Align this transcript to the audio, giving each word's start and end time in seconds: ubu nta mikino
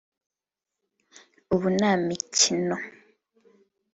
ubu 1.53 1.67
nta 1.77 1.91
mikino 2.07 2.75